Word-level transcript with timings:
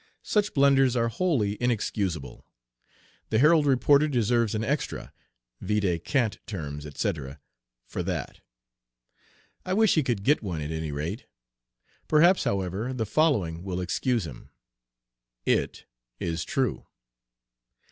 Such 0.23 0.55
blunders 0.55 0.95
are 0.95 1.09
wholly 1.09 1.61
inexcusable. 1.61 2.43
The 3.29 3.37
Herald 3.37 3.67
reporter 3.67 4.07
deserves 4.07 4.55
an 4.55 4.63
"extra" 4.63 5.13
(vide 5.59 6.03
Cant 6.03 6.39
Terms, 6.47 6.87
etc.) 6.87 7.39
for 7.85 8.01
that. 8.01 8.39
I 9.63 9.73
wish 9.75 9.93
he 9.93 10.01
could 10.01 10.23
get 10.23 10.41
one 10.41 10.59
at 10.59 10.71
any 10.71 10.91
rate. 10.91 11.27
Perhaps, 12.07 12.45
however, 12.45 12.93
the 12.93 13.05
following 13.05 13.61
will 13.63 13.79
excuse 13.79 14.25
him. 14.25 14.49
It 15.45 15.85
is 16.19 16.43
true. 16.43 16.87